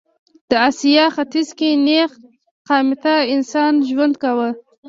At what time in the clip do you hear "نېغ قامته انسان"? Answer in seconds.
1.85-3.73